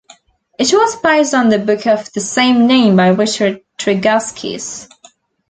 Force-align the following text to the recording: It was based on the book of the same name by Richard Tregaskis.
It 0.57 0.73
was 0.73 0.95
based 0.99 1.35
on 1.35 1.49
the 1.49 1.59
book 1.59 1.85
of 1.85 2.11
the 2.13 2.21
same 2.21 2.65
name 2.65 2.95
by 2.95 3.09
Richard 3.09 3.61
Tregaskis. 3.77 4.87